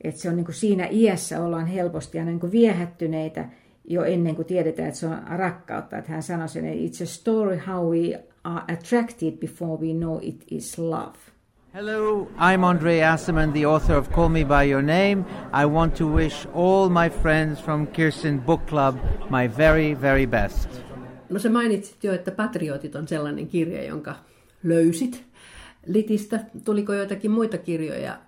[0.00, 3.44] että se on niin kuin siinä iässä ollaan helposti ja niin kuin viehättyneitä
[3.84, 5.98] jo ennen kuin tiedetään, että se on rakkautta.
[5.98, 10.18] Että hän sanoi sen, että it's a story how we are attracted before we know
[10.22, 11.18] it is love.
[11.74, 15.24] Hello, I'm Andre Asseman, the author of Call Me By Your Name.
[15.52, 18.98] I want to wish all my friends from Kirsten Book Club
[19.30, 20.87] my very, very best.
[21.30, 24.14] No se mainitsit jo, että Patriotit on sellainen kirja, jonka
[24.62, 25.24] löysit
[25.86, 26.40] Litistä.
[26.64, 28.18] Tuliko joitakin muita kirjoja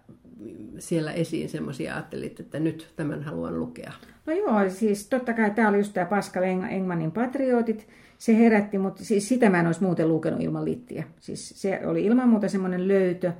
[0.78, 3.92] siellä esiin semmoisia ajattelit, että nyt tämän haluan lukea?
[4.26, 7.88] No joo, siis totta kai tämä oli just tämä Pascal Engmanin Patriotit.
[8.18, 11.04] Se herätti, mutta siis sitä mä en olisi muuten lukenut ilman littiä.
[11.20, 13.32] Siis se oli ilman muuta semmoinen löytö.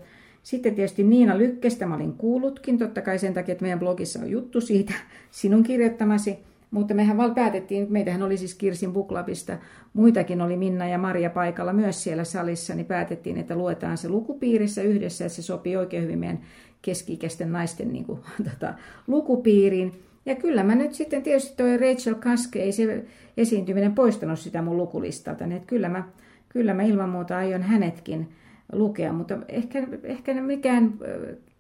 [0.42, 4.30] Sitten tietysti Niina Lykkestä mä olin kuullutkin, totta kai sen takia, että meidän blogissa on
[4.30, 4.92] juttu siitä,
[5.30, 6.38] sinun kirjoittamasi.
[6.70, 9.58] Mutta mehän vaan päätettiin, meitähän oli siis Kirsin Buklabista,
[9.92, 14.82] muitakin oli Minna ja Maria paikalla myös siellä salissa, niin päätettiin, että luetaan se lukupiirissä
[14.82, 16.40] yhdessä, että se sopii oikein hyvin meidän
[16.82, 18.74] keski-ikäisten naisten niin kuin, tota,
[19.06, 19.92] lukupiiriin.
[20.26, 23.04] Ja kyllä mä nyt sitten tietysti toi Rachel Kaske, ei se
[23.36, 26.04] esiintyminen poistanut sitä mun lukulistalta, niin että kyllä mä,
[26.48, 28.28] kyllä mä ilman muuta aion hänetkin
[28.72, 30.94] lukea, mutta ehkä, ehkä mikään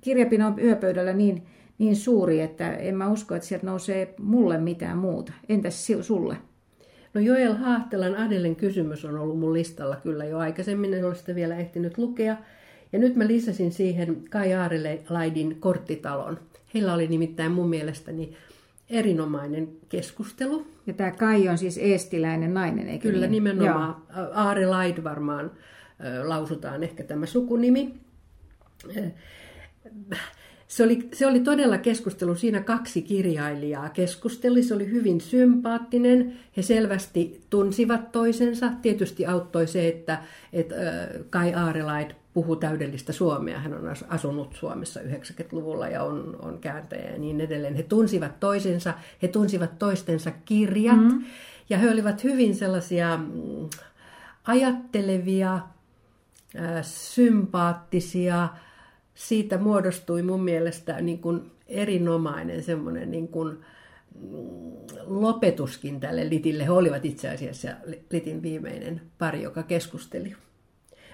[0.00, 1.42] kirjapino yöpöydällä niin
[1.80, 5.32] niin suuri, että en mä usko, että sieltä nousee mulle mitään muuta.
[5.48, 6.36] Entäs sulle?
[7.14, 11.34] No Joel Haahtelan Adelen kysymys on ollut mun listalla kyllä jo aikaisemmin, en ole sitä
[11.34, 12.36] vielä ehtinyt lukea.
[12.92, 16.38] Ja nyt mä lisäsin siihen Kai Aarelaidin korttitalon.
[16.74, 18.36] Heillä oli nimittäin mun mielestäni
[18.90, 20.66] erinomainen keskustelu.
[20.86, 23.30] Ja tämä Kai on siis eestiläinen nainen, eikö Kyllä, niin?
[23.30, 23.96] nimenomaan.
[24.34, 25.50] Aarelaid varmaan
[26.24, 27.94] lausutaan ehkä tämä sukunimi
[30.70, 32.34] se oli, se oli todella keskustelu.
[32.34, 34.62] Siinä kaksi kirjailijaa keskusteli.
[34.62, 36.38] Se oli hyvin sympaattinen.
[36.56, 38.70] He selvästi tunsivat toisensa.
[38.82, 40.74] Tietysti auttoi se, että, että
[41.30, 43.58] Kai Aarelaid puhuu täydellistä suomea.
[43.58, 47.74] Hän on asunut Suomessa 90-luvulla ja on, on kääntäjä ja niin edelleen.
[47.74, 51.00] He tunsivat toisensa, he tunsivat toistensa kirjat.
[51.00, 51.24] Mm.
[51.70, 53.68] Ja he olivat hyvin sellaisia mm,
[54.44, 55.60] ajattelevia,
[56.82, 58.48] sympaattisia,
[59.20, 64.70] siitä muodostui mun mielestä niin kuin erinomainen semmoinen niin kuin mm,
[65.06, 66.64] lopetuskin tälle Litille.
[66.64, 67.68] He olivat itse asiassa
[68.10, 70.34] Litin viimeinen pari, joka keskusteli.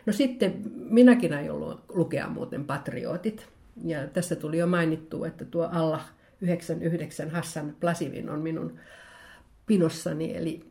[0.07, 3.47] No sitten minäkin aion lukea muuten Patriotit.
[3.85, 6.01] Ja tässä tuli jo mainittu, että tuo alla
[6.41, 8.79] 99 Hassan Plasivin on minun
[9.67, 10.65] pinossani, eli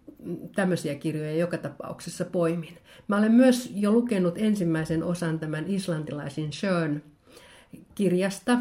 [0.56, 2.78] tämmöisiä kirjoja joka tapauksessa poimin.
[3.08, 7.04] Mä olen myös jo lukenut ensimmäisen osan tämän islantilaisen Schön
[7.96, 8.60] kirjasta äh,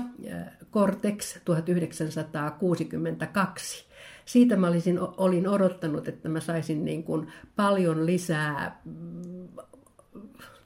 [0.72, 3.86] Cortex 1962.
[4.24, 9.48] Siitä mä olisin, olin odottanut, että mä saisin niin kuin paljon lisää mm,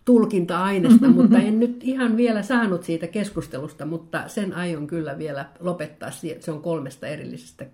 [0.05, 6.11] tulkinta-aineesta, mutta en nyt ihan vielä saanut siitä keskustelusta, mutta sen aion kyllä vielä lopettaa.
[6.41, 7.67] Se on kolmesta erillisestä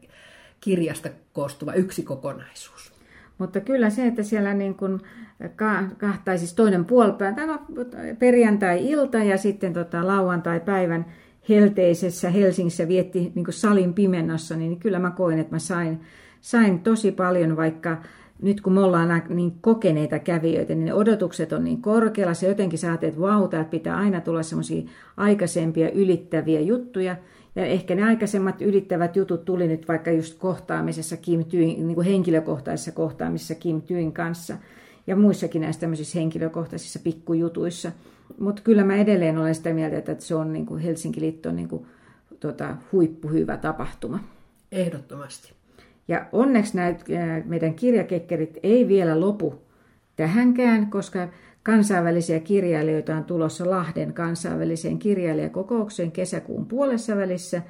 [0.60, 2.93] kirjasta koostuva yksi kokonaisuus.
[3.38, 5.00] Mutta kyllä se, että siellä niin kuin
[5.96, 7.58] kahtai siis toinen puolipäivä,
[8.18, 11.06] perjantai-ilta ja sitten tota lauantai-päivän
[11.48, 16.00] helteisessä Helsingissä vietti niin salin pimennossa, niin kyllä mä koen, että mä sain,
[16.40, 17.96] sain tosi paljon, vaikka
[18.42, 23.06] nyt kun me ollaan niin kokeneita kävijöitä, niin odotukset on niin korkealla, se jotenkin saatte,
[23.06, 24.82] että vau, että pitää aina tulla semmoisia
[25.16, 27.16] aikaisempia ylittäviä juttuja.
[27.56, 32.06] Ja ehkä ne aikaisemmat ylittävät jutut tuli nyt vaikka just kohtaamisessa Kim Tyin, niin kuin
[32.06, 34.56] henkilökohtaisessa kohtaamisessa Kim Tyin kanssa
[35.06, 37.92] ja muissakin näissä tämmöisissä henkilökohtaisissa pikkujutuissa.
[38.40, 41.68] Mutta kyllä mä edelleen olen sitä mieltä, että se on niin kuin Helsinki Liitto niin
[41.68, 41.86] kuin,
[42.40, 44.20] tota, huippuhyvä tapahtuma.
[44.72, 45.52] Ehdottomasti.
[46.08, 46.94] Ja onneksi nämä
[47.44, 49.54] meidän kirjakekkerit ei vielä lopu
[50.16, 51.28] tähänkään, koska
[51.62, 57.62] kansainvälisiä kirjailijoita on tulossa Lahden kansainväliseen kirjailijakokoukseen kesäkuun puolessa välissä.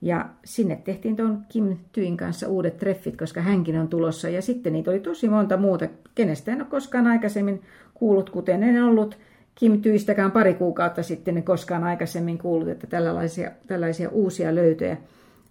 [0.00, 4.28] Ja sinne tehtiin tuon Kim Tyin kanssa uudet treffit, koska hänkin on tulossa.
[4.28, 7.62] Ja sitten niitä oli tosi monta muuta, kenestä en ole koskaan aikaisemmin
[7.94, 9.18] kuullut, kuten en ollut
[9.54, 14.96] Kim Tyistäkään pari kuukautta sitten en koskaan aikaisemmin kuullut, että tällaisia, tällaisia uusia löytöjä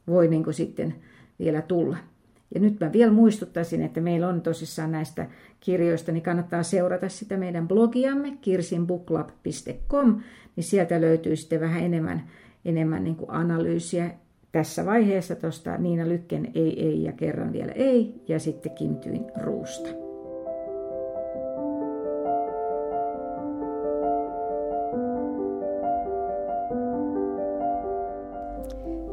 [0.07, 0.95] voi niin kuin sitten
[1.39, 1.97] vielä tulla.
[2.55, 5.27] Ja nyt mä vielä muistuttaisin, että meillä on tosissaan näistä
[5.59, 10.21] kirjoista, niin kannattaa seurata sitä meidän blogiamme kirsinbooklab.com,
[10.55, 12.29] niin sieltä löytyy sitten vähän enemmän,
[12.65, 14.11] enemmän niin kuin analyysiä
[14.51, 19.25] tässä vaiheessa tuosta Niina Lykken ei, ei ja kerran vielä ei, ja sitten Kim Tyin
[19.43, 19.89] ruusta.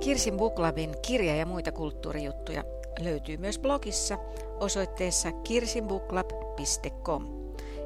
[0.01, 2.65] Kirsin Booklabin kirja- ja muita kulttuurijuttuja
[3.01, 4.19] löytyy myös blogissa
[4.61, 7.27] osoitteessa kirsinbooklab.com.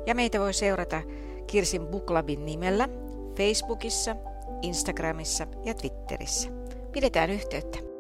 [0.07, 1.03] Ja meitä voi seurata
[1.47, 2.89] Kirsin Booklabin nimellä
[3.37, 4.17] Facebookissa,
[4.63, 6.49] Instagramissa ja Twitterissä.
[6.93, 7.92] Pidetään yhteyttä.